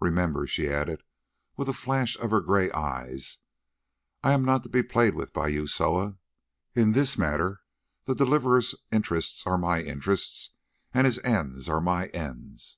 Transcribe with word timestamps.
Remember," 0.00 0.46
she 0.46 0.68
added 0.68 1.02
with 1.56 1.66
a 1.66 1.72
flash 1.72 2.14
of 2.18 2.30
her 2.30 2.42
grey 2.42 2.70
eyes, 2.72 3.38
"I 4.22 4.34
am 4.34 4.44
not 4.44 4.62
to 4.64 4.68
be 4.68 4.82
played 4.82 5.14
with 5.14 5.32
by 5.32 5.48
you, 5.48 5.66
Soa. 5.66 6.18
In 6.74 6.92
this 6.92 7.16
matter 7.16 7.62
the 8.04 8.12
Deliverer's 8.14 8.74
interests 8.92 9.46
are 9.46 9.56
my 9.56 9.80
interests, 9.82 10.50
and 10.92 11.06
his 11.06 11.18
ends 11.20 11.70
my 11.70 12.08
ends. 12.08 12.76